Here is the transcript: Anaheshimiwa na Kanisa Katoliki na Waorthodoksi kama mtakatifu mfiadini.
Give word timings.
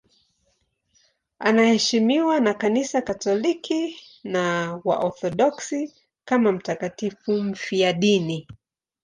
Anaheshimiwa 1.39 2.39
na 2.39 2.53
Kanisa 2.53 3.01
Katoliki 3.01 4.01
na 4.23 4.75
Waorthodoksi 4.85 5.93
kama 6.25 6.51
mtakatifu 6.51 7.31
mfiadini. 7.41 8.47